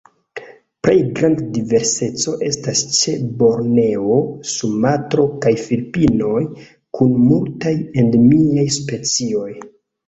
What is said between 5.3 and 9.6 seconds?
kaj Filipinoj, kun multaj endemiaj specioj.